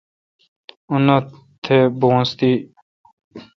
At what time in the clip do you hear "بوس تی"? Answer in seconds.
1.99-2.51